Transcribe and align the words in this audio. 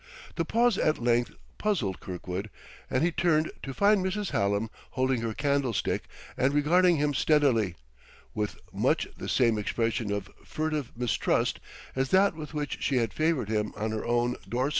The 0.35 0.45
pause 0.45 0.79
at 0.79 0.97
length 0.97 1.33
puzzled 1.59 1.99
Kirkwood, 1.99 2.49
and 2.89 3.03
he 3.03 3.11
turned, 3.11 3.51
to 3.61 3.71
find 3.71 4.03
Mrs. 4.03 4.31
Hallam 4.31 4.71
holding 4.93 5.21
the 5.21 5.35
candlestick 5.35 6.05
and 6.35 6.55
regarding 6.55 6.95
him 6.97 7.13
steadily, 7.13 7.75
with 8.33 8.57
much 8.73 9.07
the 9.15 9.29
same 9.29 9.59
expression 9.59 10.11
of 10.11 10.31
furtive 10.43 10.91
mistrust 10.97 11.59
as 11.95 12.09
that 12.09 12.33
with 12.33 12.55
which 12.55 12.79
she 12.81 12.97
had 12.97 13.13
favored 13.13 13.49
him 13.49 13.73
on 13.75 13.91
her 13.91 14.03
own 14.03 14.37
door 14.49 14.69
stoop. 14.69 14.69